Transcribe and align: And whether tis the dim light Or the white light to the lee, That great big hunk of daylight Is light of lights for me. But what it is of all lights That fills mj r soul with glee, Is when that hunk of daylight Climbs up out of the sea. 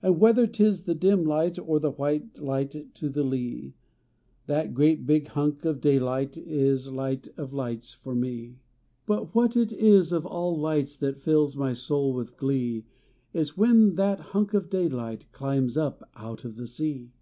And 0.00 0.18
whether 0.18 0.46
tis 0.46 0.84
the 0.84 0.94
dim 0.94 1.24
light 1.26 1.58
Or 1.58 1.78
the 1.78 1.90
white 1.90 2.38
light 2.38 2.94
to 2.94 3.08
the 3.10 3.22
lee, 3.22 3.74
That 4.46 4.72
great 4.72 5.04
big 5.06 5.28
hunk 5.28 5.66
of 5.66 5.82
daylight 5.82 6.38
Is 6.38 6.90
light 6.90 7.28
of 7.36 7.52
lights 7.52 7.92
for 7.92 8.14
me. 8.14 8.60
But 9.04 9.34
what 9.34 9.58
it 9.58 9.70
is 9.70 10.10
of 10.10 10.24
all 10.24 10.58
lights 10.58 10.96
That 10.96 11.18
fills 11.18 11.54
mj 11.54 11.68
r 11.68 11.74
soul 11.74 12.14
with 12.14 12.38
glee, 12.38 12.86
Is 13.34 13.58
when 13.58 13.96
that 13.96 14.20
hunk 14.32 14.54
of 14.54 14.70
daylight 14.70 15.30
Climbs 15.32 15.76
up 15.76 16.08
out 16.16 16.46
of 16.46 16.56
the 16.56 16.66
sea. 16.66 17.12